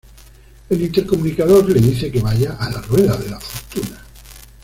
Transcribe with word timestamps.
El 0.71 0.81
intercomunicador 0.81 1.69
le 1.69 1.79
dice 1.79 2.09
que 2.11 2.19
vaya 2.21 2.53
a 2.53 2.71
la 2.71 2.81
rueda 2.81 3.15
de 3.17 3.29
la 3.29 3.39
fortuna. 3.39 4.03